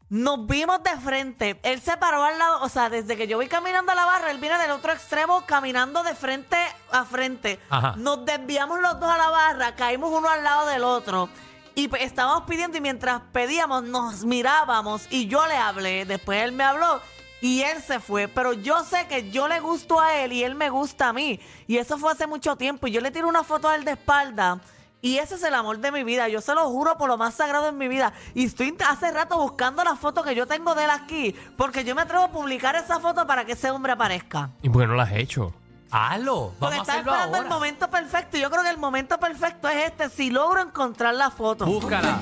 [0.08, 1.60] Nos vimos de frente.
[1.64, 4.30] Él se paró al lado, o sea, desde que yo voy caminando a la barra,
[4.30, 6.58] él viene del otro extremo caminando de frente
[6.92, 7.60] a frente.
[7.70, 7.96] Ajá.
[7.98, 11.28] Nos desviamos los dos a la barra, caímos uno al lado del otro.
[11.76, 16.06] Y pues, estábamos pidiendo y mientras pedíamos nos mirábamos y yo le hablé.
[16.06, 17.02] Después él me habló
[17.42, 18.30] y él se fue.
[18.30, 21.40] Pero yo sé que yo le gusto a él y él me gusta a mí.
[21.68, 22.88] Y eso fue hace mucho tiempo.
[22.88, 24.62] Y yo le tiro una foto a él de espalda.
[25.02, 26.30] Y ese es el amor de mi vida.
[26.30, 28.14] Yo se lo juro por lo más sagrado en mi vida.
[28.34, 31.36] Y estoy hace rato buscando la foto que yo tengo de él aquí.
[31.58, 34.50] Porque yo me atrevo a publicar esa foto para que ese hombre aparezca.
[34.62, 35.54] ¿Y por qué no la has hecho?
[35.98, 37.56] Hazlo, Porque vamos a está hacerlo esperando el ahora.
[37.56, 38.38] momento perfecto.
[38.38, 40.10] Y yo creo que el momento perfecto es este.
[40.10, 41.66] Si logro encontrar la foto.
[41.66, 42.20] Búscala.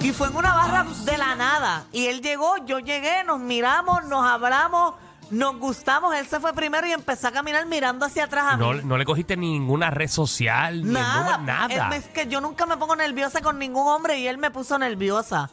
[0.00, 1.84] Y fue en una barra de la nada.
[1.92, 4.94] Y él llegó, yo llegué, nos miramos, nos hablamos,
[5.30, 6.14] nos gustamos.
[6.14, 8.80] Él se fue primero y empezó a caminar mirando hacia atrás a No, mí.
[8.84, 11.74] no le cogiste ninguna red social, ni el Nada, número, nada.
[11.74, 14.50] Él me- es que yo nunca me pongo nerviosa con ningún hombre y él me
[14.50, 15.50] puso nerviosa.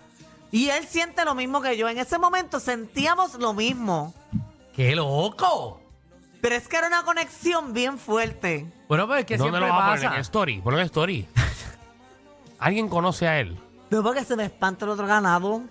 [0.51, 1.89] Y él siente lo mismo que yo.
[1.89, 4.13] En ese momento sentíamos lo mismo.
[4.75, 5.81] ¡Qué loco!
[6.41, 8.71] Pero es que era una conexión bien fuerte.
[8.87, 10.03] Bueno, pues es que ¿Dónde siempre lo vas a poner?
[10.03, 10.15] pasa.
[10.15, 10.61] ¿En story?
[10.61, 11.27] Ponlo en story.
[12.59, 13.57] ¿Alguien conoce a él?
[13.89, 15.61] No porque se me espanta el otro ganado.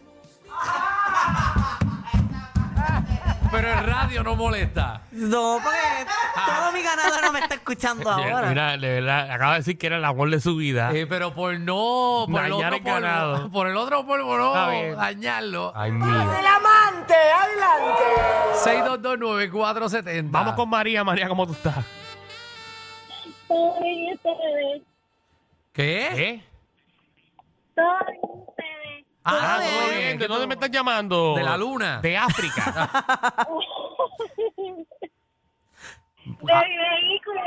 [3.54, 5.03] Pero el radio no molesta.
[5.12, 5.78] No, porque
[6.44, 8.48] todo mi ganado no me está escuchando ahora.
[8.48, 10.91] Mira, de verdad, acaba de decir que era el amor de su vida.
[10.92, 13.50] Eh, pero por no, por el Dañar otro el polvo, ganado.
[13.53, 14.97] por el otro polvo no bien.
[14.97, 15.72] dañarlo.
[15.76, 16.04] Ay, mío.
[16.04, 18.03] amante, adelante.
[18.65, 20.31] 6229470.
[20.31, 21.04] Vamos con María.
[21.04, 21.84] María, ¿cómo tú estás?
[23.47, 24.82] Todo bien ustedes.
[25.72, 26.42] ¿Qué?
[29.24, 30.18] Ah, todo bien.
[30.18, 31.34] ¿De dónde me estás llamando?
[31.36, 32.00] De la luna.
[32.00, 32.88] De África.
[36.24, 37.40] De mi vehículo.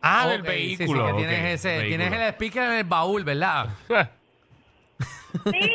[0.00, 1.06] ah, Ok, del sí, sí, vehículo.
[1.06, 1.88] que ok, tienes, ese, vehículo.
[1.88, 3.66] tienes el speaker en el baúl, ¿verdad?
[5.50, 5.70] Sí.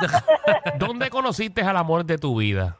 [0.78, 2.76] ¿Dónde conociste al amor de tu vida?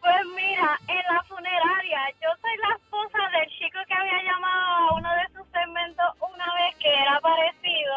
[0.00, 4.94] Pues mira, en la funeraria, yo soy la esposa del chico que había llamado a
[4.94, 7.96] uno de sus segmentos una vez que era parecido.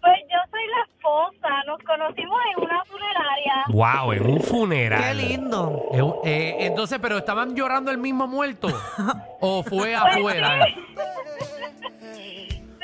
[0.00, 1.39] Pues yo soy la esposa,
[1.70, 3.64] nos conocimos en una funeraria.
[3.68, 5.02] Wow, en un funeral.
[5.02, 5.82] Qué lindo.
[5.92, 8.68] Eh, eh, entonces, ¿pero estaban llorando el mismo muerto?
[9.40, 10.66] ¿O fue afuera?
[10.66, 10.74] Sí,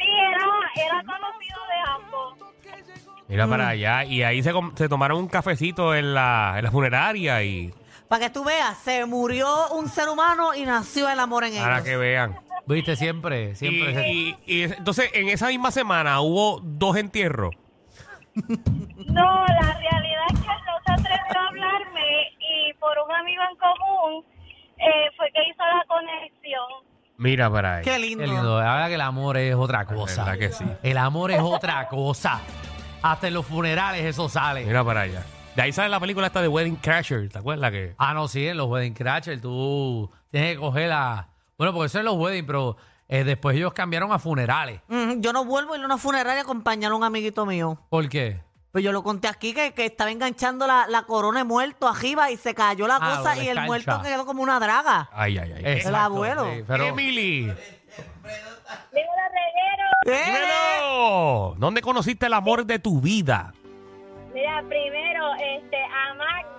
[0.02, 0.46] era,
[0.76, 2.34] era conocido de ambos.
[3.28, 3.50] Mira Mm.
[3.50, 4.04] para allá.
[4.04, 7.72] Y ahí se, com- se tomaron un cafecito en la, en la funeraria y
[8.08, 11.64] Para que tú veas, se murió un ser humano y nació el amor en ellos.
[11.64, 12.38] para que vean.
[12.66, 12.94] ¿Viste?
[12.96, 14.12] Siempre, siempre.
[14.12, 17.54] y- y es- entonces, en esa misma semana hubo dos entierros.
[19.06, 23.42] No, la realidad es que él no se atrevió a hablarme y por un amigo
[23.50, 24.24] en común
[24.78, 26.86] eh, fue que hizo la conexión.
[27.19, 27.84] Mira para ahí.
[27.84, 28.25] Qué lindo.
[28.25, 28.60] Qué lindo.
[28.60, 30.25] La verdad que el amor es otra cosa.
[30.25, 30.64] verdad que sí.
[30.82, 32.41] El amor es otra cosa.
[33.02, 34.64] Hasta en los funerales eso sale.
[34.66, 35.22] Mira para allá.
[35.54, 37.30] De ahí sale la película esta de Wedding Crasher.
[37.30, 37.94] ¿Te acuerdas que?
[37.96, 41.28] Ah, no, sí, en los wedding crasher tú tienes que coger la...
[41.56, 42.76] Bueno, porque eso es los wedding, pero
[43.08, 44.81] eh, después ellos cambiaron a funerales.
[44.88, 47.79] Mm, yo no vuelvo a ir a una funeraria a acompañar a un amiguito mío.
[47.88, 48.41] ¿Por qué?
[48.73, 52.31] Pues yo lo conté aquí que, que estaba enganchando la, la corona de muerto arriba
[52.31, 53.67] y se cayó la Ah, cosa lo y el descancha.
[53.67, 55.08] muerto quedó como una draga.
[55.12, 55.62] Ay, ay, ay.
[55.64, 56.44] Exacto, abuelo.
[56.55, 57.50] sí, pero Emily.
[60.05, 60.23] ¡Eh!
[60.25, 61.55] dímelo.
[61.59, 63.52] ¿Dónde conociste el amor de tu vida?
[64.35, 66.56] Mira, primero, este, a Magda,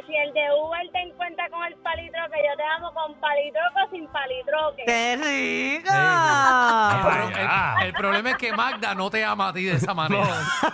[0.00, 3.80] que si el de Uber te encuentra con el palitroque, yo te amo con palitroque
[3.86, 4.82] o sin palitroque.
[4.86, 5.92] ¡Qué rica!
[5.94, 10.26] Ah, el, el problema es que Magda no te ama a ti de esa manera.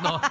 [0.02, 0.20] No.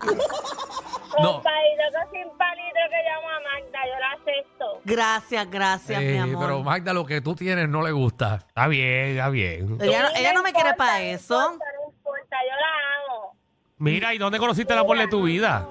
[0.00, 1.42] Con No.
[1.42, 4.80] palitroque o sin palitroque, yo amo a Magda, yo la acepto.
[4.84, 6.44] Gracias, gracias, mi Eh, amor.
[6.46, 8.36] pero Magda, lo que tú tienes no le gusta.
[8.48, 9.76] Está bien, está bien.
[9.80, 11.34] ella, no- ella no me quiere para no eso.
[11.52, 13.36] importa, no importa, yo la amo.
[13.78, 15.66] Mira, ¿y dónde conociste el amor de tu vida?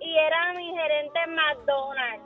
[0.00, 2.24] Y era mi gerente en McDonald's.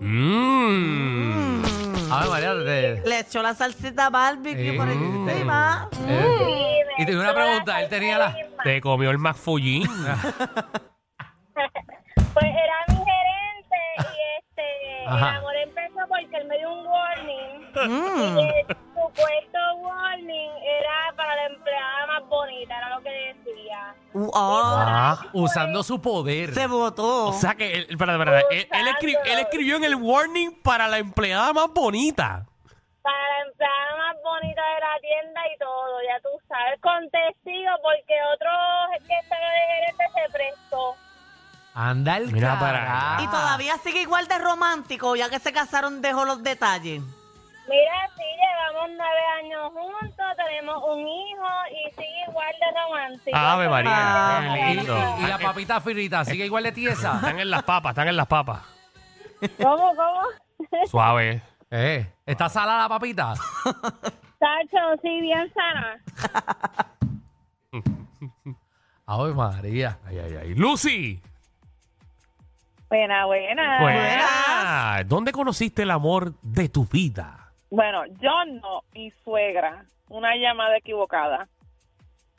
[0.00, 1.62] Mmm.
[1.62, 2.12] Mm.
[2.12, 5.28] A ver, María, te- Le echó la salsita barbecue Eh, por mm.
[5.28, 5.88] encima.
[6.08, 8.36] eh, me y te doy una la pregunta, él tenía la...
[8.64, 9.88] Te comió el McFullín.
[11.54, 14.00] Pues era mi gerente y
[14.38, 15.30] este Ajá.
[15.30, 17.60] el amor empezó porque él me dio un warning.
[17.74, 18.38] Mm.
[18.38, 18.76] Y el
[24.34, 25.26] ah.
[25.32, 26.54] Usando su poder.
[26.54, 27.26] se votó.
[27.28, 30.88] O sea que, él, espérate, espérate, él, él escri- él escribió en el warning para
[30.88, 32.46] la empleada más bonita.
[33.02, 37.70] Para la empleada más bonita de la tienda y todo, ya tú sabes, con testigo
[37.82, 38.50] porque otro
[39.06, 40.94] que en el gerente se prestó.
[41.74, 43.14] Anda el Mira para carajo.
[43.16, 43.24] allá.
[43.24, 47.00] y todavía sigue igual de romántico, ya que se casaron, dejó los detalles.
[47.68, 48.22] Mira, sí,
[48.72, 53.36] llevamos nueve años juntos, tenemos un hijo y sigue igual de romántico.
[53.36, 54.54] Ave María, Ah.
[54.54, 55.16] qué Y, lindo.
[55.20, 57.16] y- la papita frita, sigue igual de tiesa.
[57.16, 58.62] Están en las papas, están en las papas.
[59.60, 60.86] ¿Cómo, cómo?
[60.86, 61.42] Suave.
[61.70, 63.34] Eh, ¿Está salada la papita?
[64.38, 65.98] Tacho, sí, bien sana.
[69.06, 69.98] Ay, María.
[70.06, 70.54] Ay, ay, ay.
[70.54, 71.20] Lucy.
[72.88, 73.80] Buena, buena.
[73.80, 75.02] Buena.
[75.06, 77.41] ¿Dónde conociste el amor de tu vida?
[77.72, 79.86] Bueno, yo no, mi suegra.
[80.10, 81.48] Una llamada equivocada.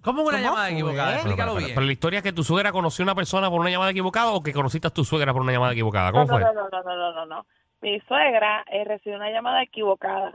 [0.04, 0.74] ¿Cómo una ¿Cómo llamada fue?
[0.74, 1.08] equivocada?
[1.08, 1.76] Pero, Explícalo pero, bien.
[1.76, 4.32] pero la historia es que tu suegra conoció a una persona por una llamada equivocada
[4.32, 6.12] o que conociste a tu suegra por una llamada equivocada.
[6.12, 6.40] ¿Cómo no, fue?
[6.40, 7.46] no, no, no, no, no, no, no.
[7.82, 10.34] Mi suegra eh, recibió una llamada equivocada.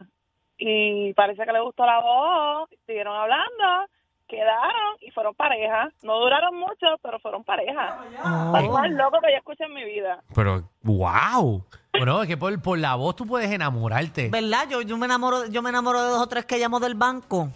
[0.58, 3.86] Y parece que le gustó la voz, siguieron hablando,
[4.26, 5.90] quedaron y fueron pareja.
[6.02, 8.00] No duraron mucho, pero fueron pareja.
[8.24, 8.60] Oh.
[8.60, 10.24] Lo más loco que yo escuché en mi vida.
[10.34, 11.62] Pero, wow.
[11.98, 14.28] Bueno, es que por, por la voz tú puedes enamorarte.
[14.28, 14.68] ¿Verdad?
[14.70, 17.50] Yo, yo me enamoro, yo me enamoro de dos o tres que llamo del banco.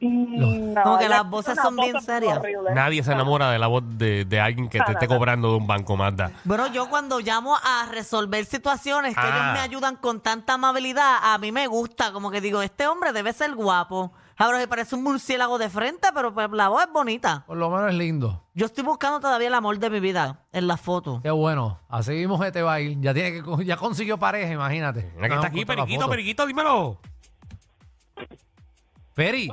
[0.00, 2.38] No, Como que las voces son bien serias.
[2.38, 2.70] horrible.
[2.74, 5.66] Nadie se enamora de la voz de, de alguien que te esté cobrando de un
[5.66, 6.30] banco, Magda.
[6.44, 9.28] Bueno, yo cuando llamo a resolver situaciones que Ah.
[9.28, 13.12] ellos me ayudan con tanta amabilidad, a mí me gusta, como que digo, este hombre
[13.12, 14.12] debe ser guapo.
[14.40, 17.42] Ahora que parece un murciélago de frente, pero pues, la voz es bonita.
[17.48, 18.44] Por lo menos es lindo.
[18.54, 21.18] Yo estoy buscando todavía el amor de mi vida en la foto.
[21.24, 21.80] Qué bueno.
[21.88, 23.00] Así mismo este va a ir.
[23.00, 25.10] Ya, tiene que, ya consiguió pareja, imagínate.
[25.16, 26.08] Mira que Vamos está aquí, a encontrar la Periquito.
[26.08, 27.00] Periquito, dímelo.
[29.14, 29.50] Peri.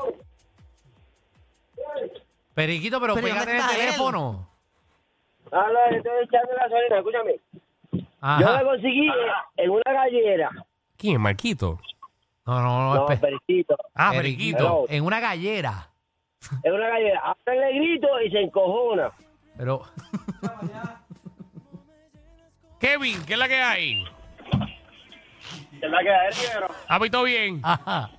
[2.55, 3.89] Periquito, pero, Pero pégate en el ¿dónde está él?
[3.91, 4.49] teléfono.
[5.51, 7.39] Habla, estoy echando la gasolina, escúchame.
[7.91, 8.53] Yo Ajá.
[8.53, 9.09] la conseguí
[9.57, 10.49] en una gallera.
[10.97, 11.21] ¿Quién?
[11.21, 11.79] Marquito.
[12.45, 12.95] No, no, no.
[12.95, 13.27] No, espe-.
[13.93, 14.13] Ah, Periquito.
[14.13, 14.85] Periquito.
[14.89, 15.89] En una gallera.
[16.63, 17.19] En una gallera.
[17.19, 19.11] Ahora le grito y se encojona.
[19.57, 19.83] Pero.
[22.79, 24.03] Kevin, ¿qué es la que hay?
[25.79, 26.67] ¿Qué es la que hay, dinero?
[26.87, 27.59] ¿Habito bien?
[27.63, 28.09] Ajá.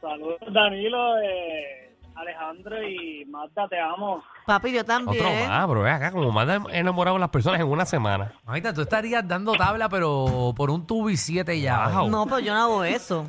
[0.00, 1.83] Saludos Danilo, eh,
[2.14, 4.22] Alejandro y Magda, te amo.
[4.46, 5.48] Papi, yo Otro también.
[5.48, 5.82] más, bro.
[5.82, 8.32] Ve acá, como más enamorado a las personas en una semana.
[8.46, 11.88] Ahorita tú estarías dando tabla, pero por un tubo y siete ya.
[11.88, 12.10] Wow.
[12.10, 13.26] No, pero yo no hago eso.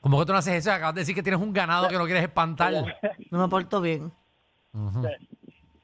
[0.00, 0.72] Como que tú no haces eso?
[0.72, 2.72] Acabas de decir que tienes un ganado que no quieres espantar.
[3.30, 4.10] No me porto bien.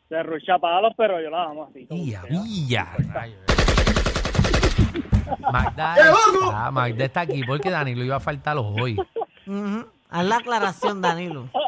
[0.08, 1.86] Se rucha palos, pero yo la amo así.
[1.86, 2.22] sea.
[2.66, 2.96] Ya.
[5.52, 8.96] Magda, está, Magda está aquí porque Danilo iba a faltar hoy.
[9.46, 9.86] Ujú.
[10.10, 11.48] Haz la aclaración, Danilo.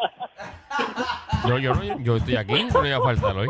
[1.48, 3.48] Yo, yo, no- yo estoy aquí, no iba a faltar hoy.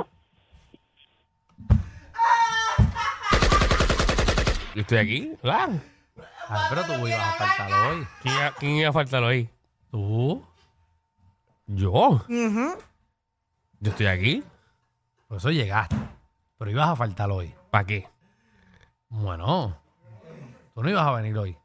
[4.75, 5.73] Yo estoy aquí, claro.
[6.49, 8.07] Ah, pero tú ibas a faltar hoy.
[8.23, 9.49] ¿Quién, iba- quién iba a faltar hoy?
[9.91, 10.45] ¿Tú?
[11.67, 12.25] Yo.
[12.29, 14.45] Yo estoy aquí.
[15.29, 15.97] Por eso llegaste.
[16.59, 17.55] Pero ibas a faltar hoy.
[17.71, 18.09] ¿Para qué?
[19.09, 19.77] Bueno,
[20.75, 21.57] tú no ibas a venir hoy.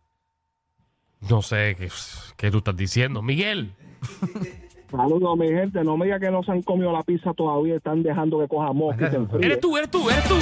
[1.29, 1.91] No sé qué,
[2.37, 3.21] qué tú estás diciendo.
[3.21, 3.75] Miguel.
[4.91, 5.83] Saludos, mi gente.
[5.83, 7.75] No me diga que no se han comido la pizza todavía.
[7.75, 9.45] Están dejando que coja mosca y se enfríe.
[9.45, 10.35] Eres tú, eres tú, eres tú.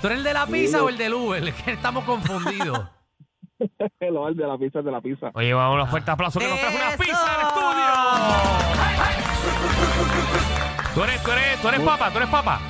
[0.00, 1.42] ¿Tú eres el de la pizza o el del Uber?
[1.48, 2.86] Es que estamos confundidos.
[4.00, 5.30] Lo del de la pizza es de la pizza.
[5.34, 6.98] Oye, vamos a un fuerte aplauso que nos trajo una ¡Eso!
[6.98, 7.92] pizza al estudio.
[10.94, 12.60] Tú eres, tú eres, tú eres papa, tú eres papa.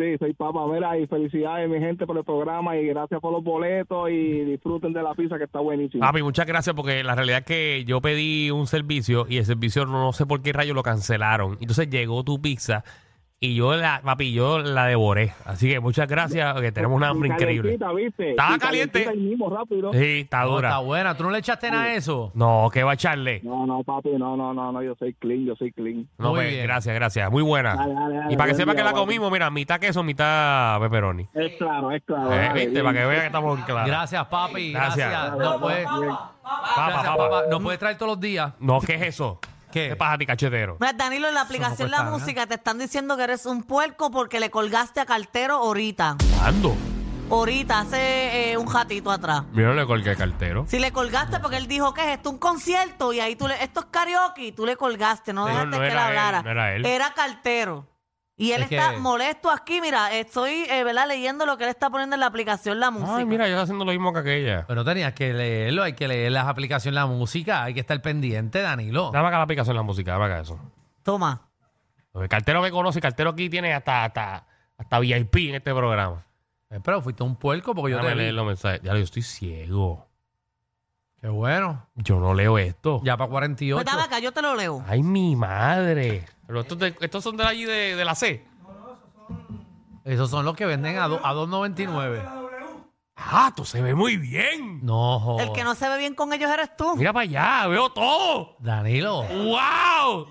[0.00, 0.66] Sí, soy Papa.
[0.66, 2.74] Mira, y felicidades, mi gente, por el programa.
[2.78, 4.08] Y gracias por los boletos.
[4.08, 6.06] Y disfruten de la pizza que está buenísima.
[6.06, 9.84] Papi, muchas gracias porque la realidad es que yo pedí un servicio y el servicio
[9.84, 11.58] no sé por qué rayo lo cancelaron.
[11.60, 12.82] Entonces llegó tu pizza
[13.42, 15.32] y yo la, papi, yo la devoré.
[15.46, 17.72] Así que muchas gracias porque tenemos una hambre increíble.
[17.72, 19.08] Estaba Y caliente.
[19.08, 19.90] ahí mismo, rápido.
[19.94, 20.68] Sí, está No, dura.
[20.68, 21.16] está buena.
[21.16, 22.30] ¿Tú no le echaste nada a eso?
[22.34, 23.40] No, que va a echarle.
[23.42, 26.06] No, no, papi, no, no, no, no, yo soy clean, yo soy clean.
[26.18, 26.64] No, Muy pues, bien.
[26.64, 27.30] gracias, gracias.
[27.30, 27.76] Muy buena.
[27.76, 29.00] Dale, dale, dale, y para que sepa que la papi.
[29.00, 31.26] comimos, mira, mitad queso, mitad pepperoni.
[31.32, 32.30] Es claro, es claro.
[32.34, 32.70] Eh, dale, ¿Viste?
[32.72, 32.84] bien.
[32.84, 33.86] Para que vea que estamos claros.
[33.86, 34.72] Gracias, papi.
[34.74, 35.10] Gracias.
[35.10, 35.38] Gracias.
[35.38, 37.16] No puedes, Papa, gracias, papa.
[37.30, 37.42] papá.
[37.50, 38.52] No puedes traer todos los días.
[38.60, 39.40] No, ¿qué es eso?
[39.70, 39.88] ¿Qué?
[39.90, 40.76] ¿Qué pasa a ti, cachetero?
[40.80, 42.18] Mira, Danilo, en la aplicación cuesta La nada.
[42.18, 46.16] Música te están diciendo que eres un puerco porque le colgaste a cartero ahorita.
[46.38, 46.76] ¿Cuándo?
[47.30, 49.44] Ahorita, hace eh, un ratito atrás.
[49.52, 50.66] Mira, le colgué cartero.
[50.68, 53.62] Si le colgaste porque él dijo que es esto un concierto y ahí tú le,
[53.62, 56.42] esto es karaoke y tú le colgaste, no dejaste no que él era él, hablara.
[56.42, 56.84] no era él.
[57.14, 57.86] cartero.
[58.40, 59.80] Y él Es está que- molesto aquí.
[59.80, 61.06] Mira, estoy eh, ¿verdad?
[61.06, 63.16] leyendo lo que él está poniendo en la aplicación, la música.
[63.16, 64.64] Ay, mira, yo estoy haciendo lo mismo que aquella.
[64.66, 68.62] Pero tenías que leerlo, hay que leer las aplicaciones, la música, hay que estar pendiente,
[68.62, 69.10] Danilo.
[69.12, 70.58] Dame acá la aplicación de la música, dame acá eso.
[71.02, 71.42] Toma.
[72.12, 74.46] Porque Cartero me conoce Cartero aquí tiene hasta, hasta,
[74.78, 76.24] hasta VIP en este programa.
[76.70, 78.22] Eh, Pero fuiste un puerco porque yo Déjame te vi.
[78.22, 78.80] leer los mensajes.
[78.82, 80.06] Ya, yo estoy ciego.
[81.20, 81.86] Qué bueno.
[81.94, 83.00] Yo no leo esto.
[83.04, 83.76] Ya para 48.
[83.76, 84.82] Pues dame acá, yo te lo leo.
[84.88, 86.24] Ay, mi madre.
[86.50, 88.44] Pero estos, de- estos son de allí de, de la C.
[90.04, 92.20] Esos son los que venden a, do- a 2.99.
[93.14, 94.84] Ah, tú se ve muy bien.
[94.84, 95.46] No, joder.
[95.46, 96.96] El que no se ve bien con ellos eres tú.
[96.96, 98.56] Mira para allá, veo todo.
[98.58, 99.22] Danilo.
[99.22, 100.26] ¡Wow!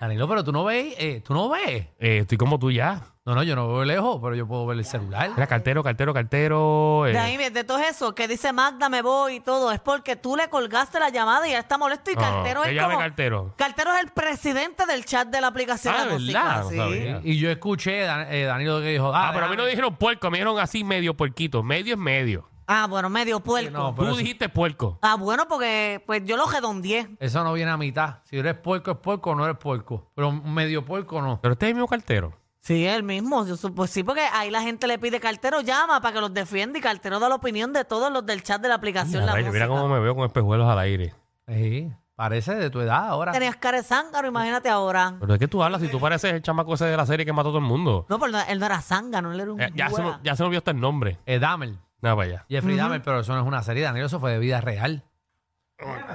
[0.00, 1.86] Danilo, pero tú no ves, eh, tú no ves.
[1.98, 3.02] Eh, estoy como tú ya.
[3.24, 5.30] No, no, yo no veo lejos, pero yo puedo ver el celular.
[5.34, 7.06] Mira, cartero, cartero, cartero.
[7.06, 7.12] eh.
[7.12, 10.34] De ahí, de todo eso que dice Magda, me voy y todo, es porque tú
[10.36, 12.98] le colgaste la llamada y él está molesto y No, Cartero que es llame como...
[13.00, 13.54] Cartero.
[13.58, 16.18] Cartero es el presidente del chat de la aplicación Ah, de ¿verdad?
[16.20, 16.56] música.
[16.62, 16.76] No sí.
[16.76, 17.20] sabía.
[17.24, 20.30] Y yo escuché, eh, Danilo, que dijo, Ah, pero a mí no déjame- dijeron puerco,
[20.30, 21.62] me dijeron así medio puerquito.
[21.62, 22.48] Medio es medio.
[22.70, 23.70] Ah, bueno, medio puerco.
[23.70, 24.98] no, Pero Tú eso- dijiste puerco.
[25.02, 27.08] Ah, bueno, porque pues yo lo redondeé.
[27.18, 28.16] Eso no viene a mitad.
[28.24, 30.10] Si eres puerco, es puerco o no eres puerco.
[30.14, 31.40] Pero medio puerco no.
[31.40, 32.34] Pero este es el mismo cartero.
[32.60, 33.46] Sí, él mismo.
[33.46, 36.78] Yo supo- sí, porque ahí la gente le pide Cartero llama para que los defienda
[36.78, 39.22] y Cartero da la opinión de todos los del chat de la aplicación.
[39.22, 39.80] Mira, la rayo, mira música.
[39.82, 41.14] cómo me veo con espejuelos al aire.
[41.46, 43.32] Sí, parece de tu edad ahora.
[43.32, 45.14] Tenías cara de zángano, imagínate ahora.
[45.18, 47.32] Pero es que tú hablas si tú pareces el chamaco ese de la serie que
[47.32, 48.04] mató a todo el mundo.
[48.10, 50.20] No, pero no- él no era zángano, él era un Eh, ya, se, me- güey.
[50.24, 51.18] ya se me olvidó hasta el nombre.
[51.24, 51.70] Eh, Dahmer.
[52.00, 52.44] Nada para allá.
[52.48, 55.02] Jeffrey Dahmer, pero eso no es una serie, Danilo, eso fue de vida real.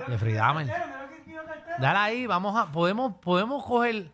[0.07, 0.67] Jeffrey Dahmer.
[1.79, 4.11] Dale ahí, vamos a, podemos, podemos coger.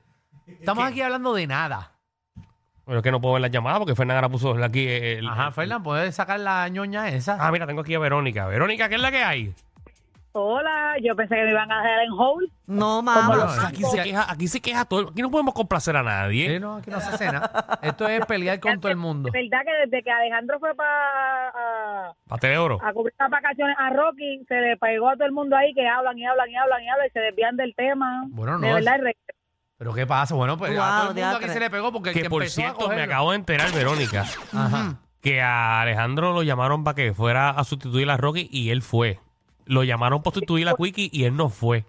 [0.47, 1.91] Estamos aquí hablando de nada.
[2.85, 5.27] Pero es que no puedo ver las llamadas porque Fernanda puso aquí el...
[5.27, 7.37] Ajá, Fernán, ¿puedes sacar la ñoña esa?
[7.39, 8.47] Ah, mira, tengo aquí a Verónica.
[8.47, 9.53] Verónica, ¿qué es la que hay?
[10.41, 12.49] Hola, yo pensé que me iban a dejar en hold.
[12.67, 13.67] No, mamá.
[13.67, 15.09] aquí, se queja, aquí se queja todo.
[15.09, 16.47] Aquí no podemos complacer a nadie.
[16.53, 17.79] Sí, no, aquí no se hace nada.
[17.81, 19.29] Esto es pelear con todo el mundo.
[19.33, 22.79] ¿Verdad que desde que Alejandro fue para Pate de oro.
[22.83, 25.87] a cubrir las vacaciones a Rocky, se le pegó a todo el mundo ahí que
[25.87, 28.25] hablan y hablan y hablan y hablan y se desvían del tema.
[28.29, 29.15] Bueno, no, De verdad, es-
[29.77, 30.35] ¿Pero qué pasa?
[30.35, 32.45] Bueno, pues a todo el mundo aquí se le pegó porque el que, Que por
[32.47, 34.95] cierto, me acabo de enterar, Verónica, Ajá.
[35.21, 39.19] que a Alejandro lo llamaron para que fuera a sustituir a Rocky y él fue.
[39.69, 41.85] Lo llamaron para sustituir a Quickie y él no fue.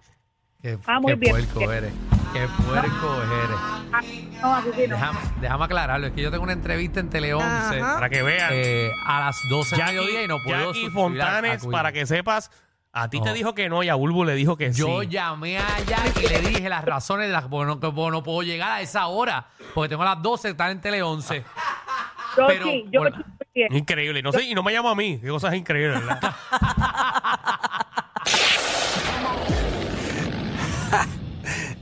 [0.61, 1.33] Qué, Ah, muy qué bien.
[1.33, 1.93] puerco eres.
[2.35, 3.57] Qué puerco eres.
[3.93, 4.03] ah,
[4.43, 4.95] no, así sí no.
[4.97, 6.07] Déjame, déjame aclararlo.
[6.09, 7.47] Es que yo tengo una entrevista en Tele 11
[7.81, 7.95] Ajá.
[7.95, 8.51] Para que vean.
[8.53, 11.67] eh, a las 12 de Jackie, mediodía y no puedo Jackie sustituir a- a Fontanes,
[11.67, 12.51] para que sepas,
[12.93, 15.09] a ti te dijo que no y a Bulbo le dijo que Yo sí.
[15.09, 17.49] llamé a Jackie y le dije las razones de las
[17.81, 19.47] que no, puedo llegar a esa hora.
[19.75, 21.43] Porque tengo a las 12, están en Tele 11.
[22.37, 23.17] Yo pero, sí, yo bueno.
[23.17, 23.77] me siento bien.
[23.77, 24.21] Increíble.
[24.21, 25.19] Y no, sé, y no me llamo a mí.
[25.21, 26.35] Qué cosas increíbles, ¿verdad?